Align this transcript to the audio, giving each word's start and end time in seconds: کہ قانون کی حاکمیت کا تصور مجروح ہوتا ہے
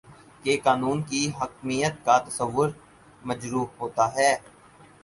کہ 0.43 0.53
قانون 0.63 1.01
کی 1.09 1.21
حاکمیت 1.39 2.03
کا 2.05 2.17
تصور 2.27 2.69
مجروح 3.23 3.65
ہوتا 3.79 4.13
ہے 4.15 4.35